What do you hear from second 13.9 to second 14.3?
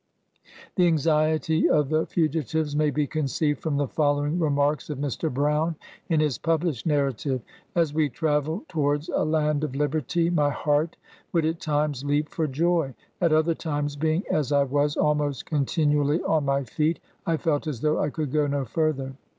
being,